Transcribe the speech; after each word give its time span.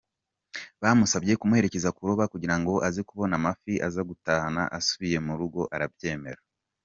Bamusabye 0.81 1.33
kubaherekeza 1.41 1.89
kuroba 1.97 2.23
kugira 2.33 2.55
ngo 2.59 2.73
aze 2.87 3.01
kubona 3.09 3.33
amafi 3.39 3.73
aza 3.87 4.01
gutahana 4.09 4.63
asubiye 4.77 5.17
mu 5.25 5.33
rugo, 5.39 5.61
arabyemera. 5.75 6.41